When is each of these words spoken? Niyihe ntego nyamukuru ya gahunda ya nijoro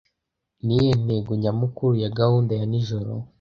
Niyihe 0.63 0.93
ntego 1.03 1.31
nyamukuru 1.41 1.93
ya 2.03 2.09
gahunda 2.19 2.51
ya 2.59 2.65
nijoro 2.71 3.11